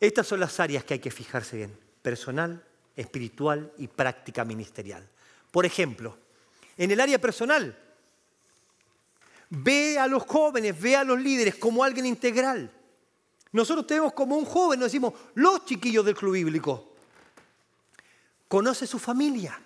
[0.00, 2.64] estas son las áreas que hay que fijarse bien, personal,
[2.96, 5.06] espiritual y práctica ministerial.
[5.50, 6.16] Por ejemplo,
[6.78, 7.76] en el área personal,
[9.50, 12.70] ve a los jóvenes, ve a los líderes como alguien integral.
[13.52, 16.94] Nosotros tenemos como un joven, nos decimos, los chiquillos del club bíblico.
[18.48, 19.60] Conoce su familia.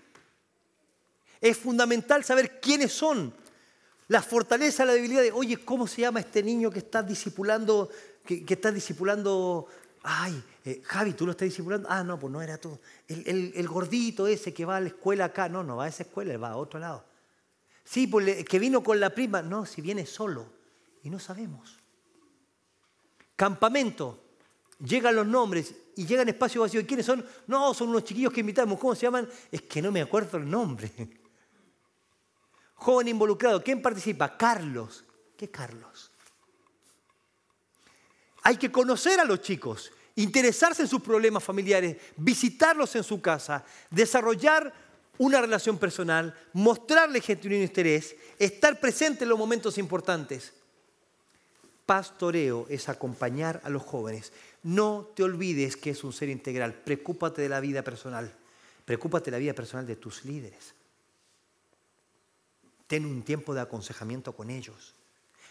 [1.40, 3.32] Es fundamental saber quiénes son.
[4.08, 7.90] La fortaleza, la debilidad de, oye, ¿cómo se llama este niño que está discipulando,
[8.26, 9.68] que, que está discipulando
[10.04, 11.88] ay, eh, Javi, ¿tú lo estás discipulando?
[11.90, 12.78] Ah, no, pues no era tú.
[13.08, 16.36] El, gordito ese que va a la escuela acá, no, no va a esa escuela,
[16.36, 17.04] va a otro lado.
[17.84, 20.46] Sí, pues que vino con la prima, no, si viene solo.
[21.02, 21.78] Y no sabemos.
[23.36, 24.22] Campamento,
[24.78, 26.80] llegan los nombres y llegan espacio vacío.
[26.80, 27.24] ¿Y quiénes son?
[27.46, 28.78] No, son unos chiquillos que invitamos.
[28.78, 29.28] ¿Cómo se llaman?
[29.50, 30.92] Es que no me acuerdo el nombre.
[32.76, 34.36] Joven involucrado, ¿quién participa?
[34.36, 35.04] Carlos.
[35.36, 36.10] ¿Qué Carlos?
[38.42, 43.64] Hay que conocer a los chicos, interesarse en sus problemas familiares, visitarlos en su casa,
[43.90, 44.72] desarrollar
[45.18, 50.52] una relación personal, mostrarles genuino interés, estar presente en los momentos importantes.
[51.86, 54.32] Pastoreo es acompañar a los jóvenes.
[54.62, 56.74] No te olvides que es un ser integral.
[56.74, 58.34] Preocúpate de la vida personal.
[58.84, 60.74] Preocúpate de la vida personal de tus líderes.
[62.86, 64.94] Ten un tiempo de aconsejamiento con ellos.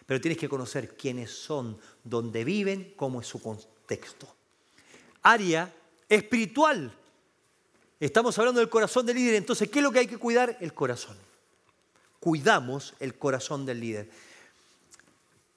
[0.05, 4.27] Pero tienes que conocer quiénes son, dónde viven, cómo es su contexto.
[5.23, 5.73] Área
[6.09, 6.93] espiritual.
[7.99, 9.35] Estamos hablando del corazón del líder.
[9.35, 10.57] Entonces, ¿qué es lo que hay que cuidar?
[10.59, 11.17] El corazón.
[12.19, 14.09] Cuidamos el corazón del líder.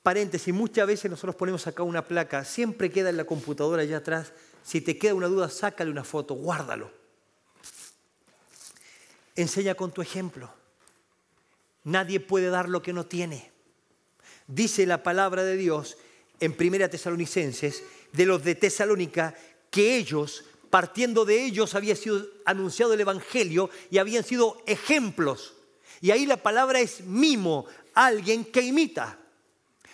[0.03, 4.33] Paréntesis, muchas veces nosotros ponemos acá una placa, siempre queda en la computadora allá atrás.
[4.63, 6.93] Si te queda una duda, sácale una foto, guárdalo.
[9.35, 10.49] Enseña con tu ejemplo.
[11.83, 13.51] Nadie puede dar lo que no tiene.
[14.47, 15.99] Dice la palabra de Dios
[16.39, 19.35] en Primera Tesalonicenses de los de Tesalónica
[19.71, 25.55] que ellos, partiendo de ellos, había sido anunciado el Evangelio y habían sido ejemplos.
[26.01, 29.19] Y ahí la palabra es mimo, alguien que imita.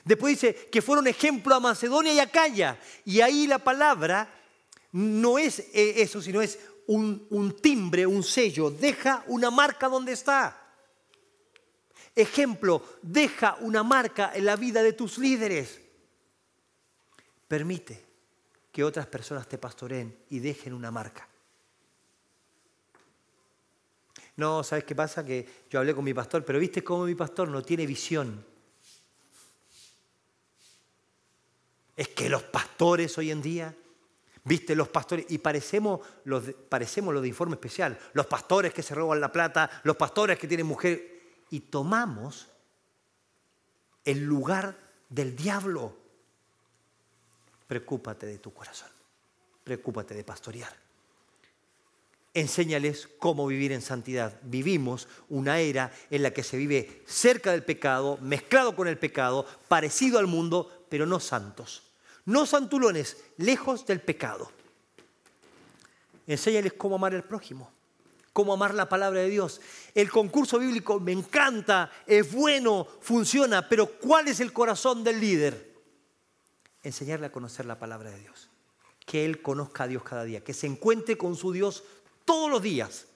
[0.04, 2.78] Después dice que fueron ejemplo a Macedonia y a Calla.
[3.04, 4.32] Y ahí la palabra
[4.92, 8.70] no es eh, eso, sino es un, un timbre, un sello.
[8.70, 10.58] Deja una marca donde está.
[12.14, 15.80] Ejemplo, deja una marca en la vida de tus líderes.
[17.46, 18.12] Permite
[18.72, 21.28] que otras personas te pastoreen y dejen una marca.
[24.37, 25.24] No, ¿sabes qué pasa?
[25.24, 28.44] Que yo hablé con mi pastor, pero viste cómo mi pastor no tiene visión.
[31.94, 33.76] Es que los pastores hoy en día,
[34.44, 38.82] viste los pastores, y parecemos los de, parecemos los de informe especial, los pastores que
[38.82, 42.48] se roban la plata, los pastores que tienen mujer, y tomamos
[44.06, 44.78] el lugar
[45.11, 46.01] del diablo.
[47.72, 48.90] Preocúpate de tu corazón,
[49.64, 50.76] preocúpate de pastorear.
[52.35, 54.38] Enséñales cómo vivir en santidad.
[54.42, 59.46] Vivimos una era en la que se vive cerca del pecado, mezclado con el pecado,
[59.68, 61.85] parecido al mundo, pero no santos.
[62.27, 64.52] No santulones, lejos del pecado.
[66.27, 67.73] Enséñales cómo amar al prójimo
[68.35, 69.62] cómo amar la palabra de Dios.
[69.94, 75.71] El concurso bíblico me encanta, es bueno, funciona, pero ¿cuál es el corazón del líder?
[76.83, 78.48] Enseñarle a conocer la palabra de Dios.
[79.06, 81.85] Que él conozca a Dios cada día, que se encuentre con su Dios
[82.24, 83.06] todos los días.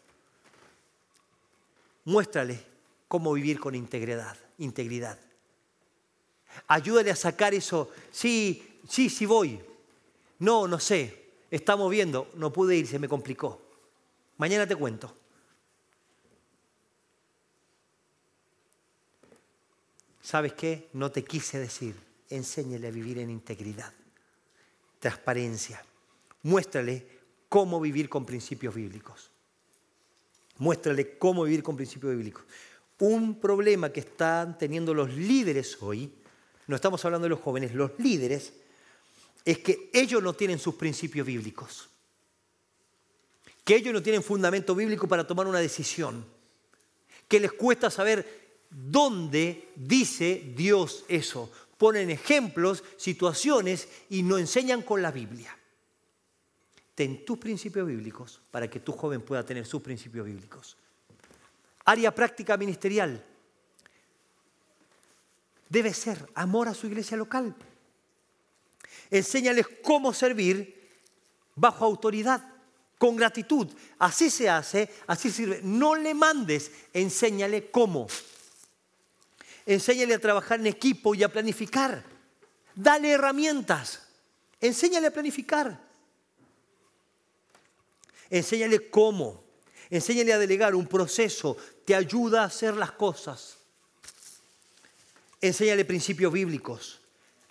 [2.04, 2.64] Muéstrale
[3.08, 5.18] cómo vivir con integridad, integridad.
[6.68, 7.90] Ayúdale a sacar eso.
[8.10, 9.60] Sí, sí, sí voy.
[10.38, 11.24] No, no sé.
[11.50, 13.60] Estamos viendo, no pude ir, se me complicó.
[14.38, 15.14] Mañana te cuento.
[20.20, 20.88] ¿Sabes qué?
[20.92, 22.05] No te quise decir.
[22.30, 23.92] Enséñale a vivir en integridad,
[24.98, 25.84] transparencia.
[26.42, 27.06] Muéstrale
[27.48, 29.30] cómo vivir con principios bíblicos.
[30.58, 32.44] Muéstrale cómo vivir con principios bíblicos.
[32.98, 36.12] Un problema que están teniendo los líderes hoy,
[36.66, 38.52] no estamos hablando de los jóvenes, los líderes,
[39.44, 41.88] es que ellos no tienen sus principios bíblicos.
[43.64, 46.24] Que ellos no tienen fundamento bíblico para tomar una decisión.
[47.28, 51.50] Que les cuesta saber dónde dice Dios eso.
[51.78, 55.56] Ponen ejemplos, situaciones y no enseñan con la Biblia.
[56.94, 60.76] Ten tus principios bíblicos para que tu joven pueda tener sus principios bíblicos.
[61.84, 63.22] Área práctica ministerial.
[65.68, 67.54] Debe ser amor a su iglesia local.
[69.10, 70.76] Enséñales cómo servir
[71.54, 72.42] bajo autoridad,
[72.98, 73.68] con gratitud.
[73.98, 75.60] Así se hace, así sirve.
[75.62, 78.06] No le mandes, enséñale cómo.
[79.66, 82.04] Enséñale a trabajar en equipo y a planificar.
[82.74, 84.00] Dale herramientas.
[84.60, 85.80] Enséñale a planificar.
[88.30, 89.44] Enséñale cómo.
[89.90, 91.56] Enséñale a delegar un proceso.
[91.84, 93.58] Te ayuda a hacer las cosas.
[95.40, 97.00] Enséñale principios bíblicos.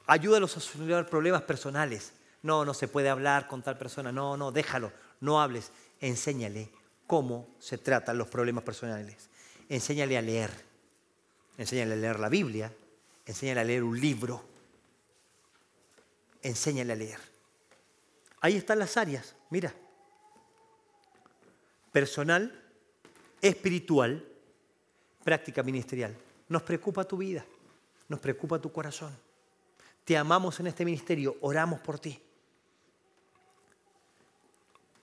[0.07, 2.13] Ayúdalos a solucionar problemas personales.
[2.43, 4.11] No, no se puede hablar con tal persona.
[4.11, 4.91] No, no, déjalo.
[5.19, 5.71] No hables.
[5.99, 6.69] Enséñale
[7.07, 9.29] cómo se tratan los problemas personales.
[9.67, 10.74] Enséñale a leer.
[11.57, 12.71] Enséñale a leer la Biblia.
[13.25, 14.43] Enséñale a leer un libro.
[16.41, 17.19] Enséñale a leer.
[18.41, 19.35] Ahí están las áreas.
[19.49, 19.73] Mira
[21.95, 22.51] personal,
[23.41, 24.21] espiritual,
[25.23, 26.13] práctica ministerial.
[26.49, 27.45] Nos preocupa tu vida,
[28.09, 29.17] nos preocupa tu corazón.
[30.03, 32.21] Te amamos en este ministerio, oramos por ti.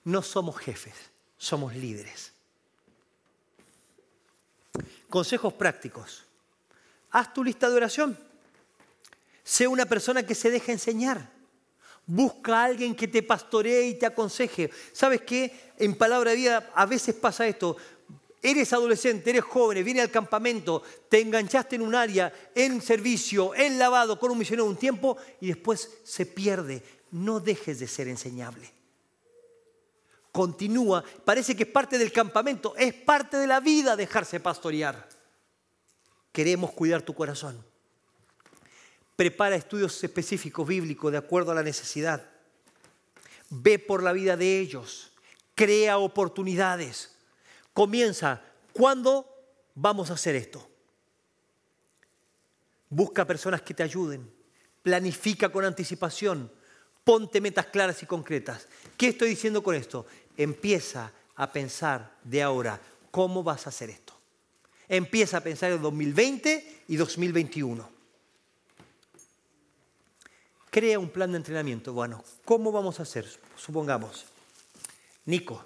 [0.05, 0.93] No somos jefes,
[1.39, 2.35] somos líderes.
[5.09, 6.27] Consejos prácticos.
[7.13, 8.19] Haz tu lista de oración.
[9.45, 11.31] Sé una persona que se deja enseñar.
[12.07, 14.71] Busca a alguien que te pastoree y te aconseje.
[14.93, 15.73] ¿Sabes qué?
[15.79, 17.77] En palabra de vida a veces pasa esto.
[18.43, 23.79] Eres adolescente, eres joven, viene al campamento, te enganchaste en un área, en servicio, en
[23.79, 26.83] lavado, con un misionero un tiempo y después se pierde.
[27.13, 28.73] No dejes de ser enseñable.
[30.33, 35.12] Continúa, parece que es parte del campamento, es parte de la vida dejarse pastorear.
[36.33, 37.63] Queremos cuidar tu corazón
[39.23, 42.29] prepara estudios específicos bíblicos de acuerdo a la necesidad.
[43.51, 45.13] Ve por la vida de ellos,
[45.55, 47.15] crea oportunidades.
[47.73, 49.25] Comienza, ¿cuándo
[49.75, 50.69] vamos a hacer esto?
[52.89, 54.29] Busca personas que te ayuden,
[54.83, 56.51] planifica con anticipación,
[57.05, 58.67] ponte metas claras y concretas.
[58.97, 60.05] ¿Qué estoy diciendo con esto?
[60.37, 62.81] Empieza a pensar de ahora,
[63.11, 64.12] ¿cómo vas a hacer esto?
[64.93, 67.89] Empieza a pensar en 2020 y 2021
[70.69, 71.95] crea un plan de entrenamiento.
[71.95, 73.27] Bueno, ¿cómo vamos a hacer?
[73.57, 74.27] Supongamos,
[75.25, 75.65] Nico.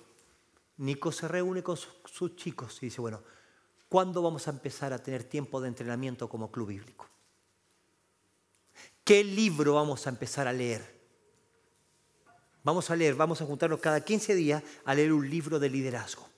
[0.76, 3.20] Nico se reúne con sus, chicos y dice, bueno,
[3.88, 7.08] ¿cuándo vamos a empezar a tener tiempo de entrenamiento como club bíblico?
[9.02, 10.84] ¿Qué libro vamos a empezar a leer?
[12.62, 16.28] Vamos a leer, vamos a juntarnos cada 15 días a leer un libro de liderazgo.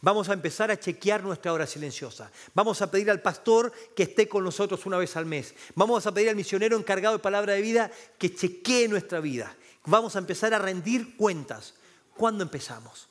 [0.00, 2.30] Vamos a empezar a chequear nuestra hora silenciosa.
[2.54, 5.54] Vamos a pedir al pastor que esté con nosotros una vez al mes.
[5.74, 9.54] Vamos a pedir al misionero encargado de palabra de vida que chequee nuestra vida.
[9.86, 11.74] Vamos a empezar a rendir cuentas.
[12.16, 13.08] ¿Cuándo empezamos?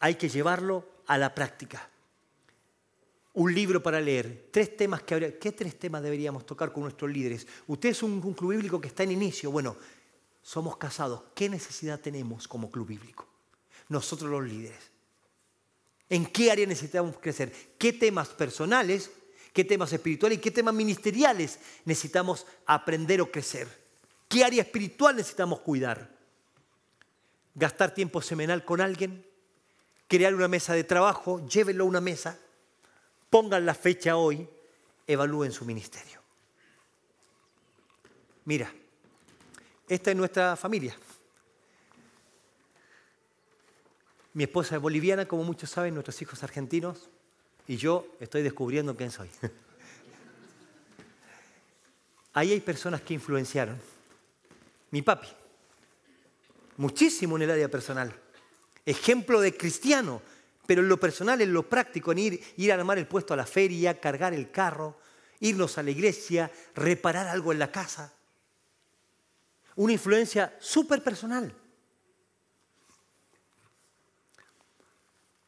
[0.00, 1.88] Hay que llevarlo a la práctica.
[3.34, 4.48] Un libro para leer.
[4.50, 5.38] Tres temas que habría.
[5.38, 7.46] ¿Qué tres temas deberíamos tocar con nuestros líderes?
[7.66, 9.50] Usted es un, un club bíblico que está en inicio.
[9.50, 9.76] Bueno,
[10.42, 11.22] somos casados.
[11.34, 13.26] ¿Qué necesidad tenemos como club bíblico?
[13.88, 14.93] Nosotros los líderes
[16.08, 17.52] ¿En qué área necesitamos crecer?
[17.78, 19.10] ¿Qué temas personales,
[19.52, 23.68] qué temas espirituales y qué temas ministeriales necesitamos aprender o crecer?
[24.28, 26.10] ¿Qué área espiritual necesitamos cuidar?
[27.54, 29.24] ¿Gastar tiempo semanal con alguien?
[30.08, 31.46] ¿Crear una mesa de trabajo?
[31.46, 32.38] Llévenlo a una mesa.
[33.30, 34.48] Pongan la fecha hoy.
[35.06, 36.20] Evalúen su ministerio.
[38.44, 38.72] Mira,
[39.88, 40.96] esta es nuestra familia.
[44.34, 47.08] Mi esposa es boliviana, como muchos saben, nuestros hijos argentinos,
[47.68, 49.30] y yo estoy descubriendo quién soy.
[52.34, 53.80] Ahí hay personas que influenciaron.
[54.90, 55.28] Mi papi,
[56.76, 58.12] muchísimo en el área personal.
[58.84, 60.20] Ejemplo de cristiano,
[60.66, 63.36] pero en lo personal, en lo práctico, en ir, ir a armar el puesto a
[63.36, 64.98] la feria, cargar el carro,
[65.38, 68.12] irnos a la iglesia, reparar algo en la casa.
[69.76, 71.54] Una influencia súper personal.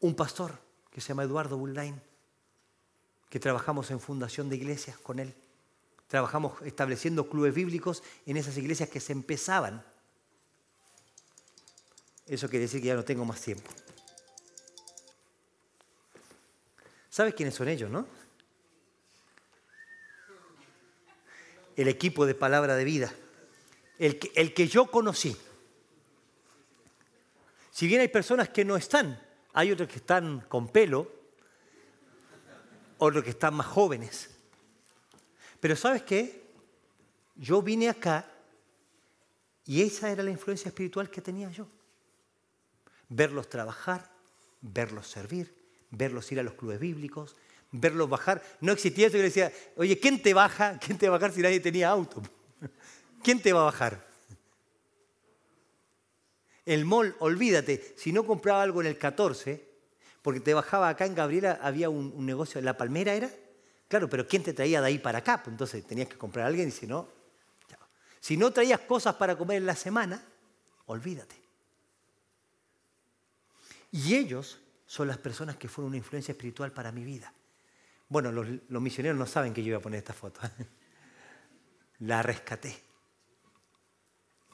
[0.06, 0.58] Un pastor
[0.90, 2.00] que se llama Eduardo Bullain,
[3.28, 5.34] que trabajamos en fundación de iglesias con él.
[6.06, 9.84] Trabajamos estableciendo clubes bíblicos en esas iglesias que se empezaban.
[12.26, 13.68] Eso quiere decir que ya no tengo más tiempo.
[17.10, 18.06] ¿Sabes quiénes son ellos, no?
[21.74, 23.12] El equipo de palabra de vida.
[23.98, 25.36] El que, el que yo conocí.
[27.70, 29.25] Si bien hay personas que no están,
[29.56, 31.10] hay otros que están con pelo,
[32.98, 34.28] otros que están más jóvenes.
[35.60, 36.44] Pero ¿sabes qué?
[37.36, 38.26] Yo vine acá
[39.64, 41.66] y esa era la influencia espiritual que tenía yo.
[43.08, 44.10] Verlos trabajar,
[44.60, 45.54] verlos servir,
[45.90, 47.34] verlos ir a los clubes bíblicos,
[47.72, 48.42] verlos bajar.
[48.60, 50.78] No existía eso que decía, oye, ¿quién te baja?
[50.78, 52.22] ¿Quién te va a bajar si nadie tenía auto?
[53.22, 54.06] ¿Quién te va a bajar?
[56.66, 59.64] El mall, olvídate, si no compraba algo en el 14,
[60.20, 63.30] porque te bajaba acá en Gabriela, había un, negocio, ¿La Palmera era?
[63.86, 65.40] Claro, pero ¿quién te traía de ahí para acá?
[65.42, 67.08] Pues entonces tenías que comprar a alguien y si no,
[68.20, 70.20] si no traías cosas para comer en la semana,
[70.86, 71.36] olvídate.
[73.92, 77.32] Y ellos son las personas que fueron una influencia espiritual para mi vida.
[78.08, 80.40] Bueno, los, los misioneros no saben que yo iba a poner esta foto.
[82.00, 82.85] la rescaté.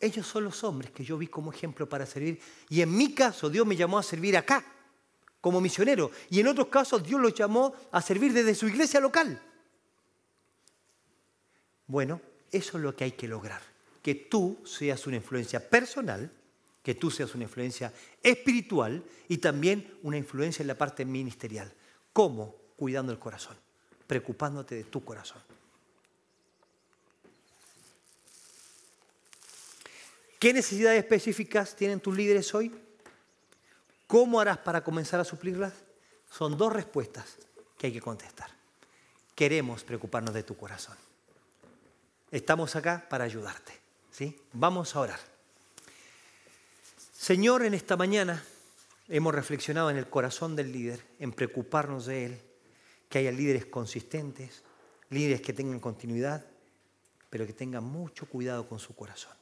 [0.03, 2.41] Ellos son los hombres que yo vi como ejemplo para servir.
[2.69, 4.65] Y en mi caso, Dios me llamó a servir acá,
[5.41, 6.11] como misionero.
[6.29, 9.41] Y en otros casos, Dios los llamó a servir desde su iglesia local.
[11.87, 13.63] Bueno, eso es lo que hay que lograr.
[14.03, 16.33] Que tú seas una influencia personal,
[16.83, 17.93] que tú seas una influencia
[18.25, 21.73] espiritual y también una influencia en la parte ministerial.
[22.13, 22.57] ¿Cómo?
[22.75, 23.57] Cuidando el corazón,
[24.09, 25.41] preocupándote de tu corazón.
[30.43, 32.75] ¿Qué necesidades específicas tienen tus líderes hoy?
[34.09, 35.73] ¿Cómo harás para comenzar a suplirlas?
[36.29, 37.37] Son dos respuestas
[37.79, 38.51] que hay que contestar.
[39.37, 40.97] Queremos preocuparnos de tu corazón.
[42.33, 43.73] Estamos acá para ayudarte.
[44.11, 44.37] ¿sí?
[44.53, 45.21] Vamos a orar.
[47.13, 48.43] Señor, en esta mañana
[49.07, 52.41] hemos reflexionado en el corazón del líder, en preocuparnos de él,
[53.09, 54.65] que haya líderes consistentes,
[55.09, 56.45] líderes que tengan continuidad,
[57.31, 59.41] pero que tengan mucho cuidado con su corazón.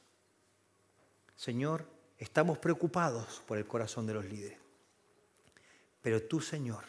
[1.41, 1.87] Señor,
[2.19, 4.59] estamos preocupados por el corazón de los líderes.
[6.03, 6.83] Pero tú, Señor,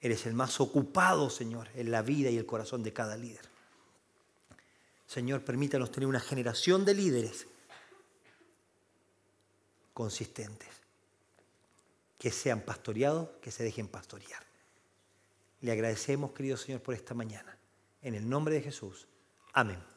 [0.00, 3.46] eres el más ocupado, Señor, en la vida y el corazón de cada líder.
[5.06, 7.46] Señor, permítanos tener una generación de líderes
[9.92, 10.70] consistentes,
[12.16, 14.42] que sean pastoreados, que se dejen pastorear.
[15.60, 17.54] Le agradecemos, querido Señor, por esta mañana.
[18.00, 19.06] En el nombre de Jesús.
[19.52, 19.93] Amén.